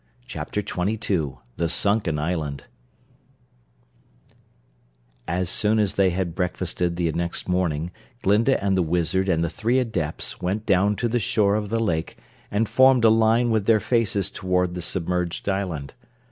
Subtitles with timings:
[0.25, 2.63] Chapter Twenty Two The Sunken Island
[5.27, 7.91] As soon as they had breakfasted the next morning,
[8.23, 11.79] Glinda and the Wizard and the three Adepts went down to the shore of the
[11.79, 12.17] lake
[12.49, 15.93] and formed a line with their faces toward the submerged island.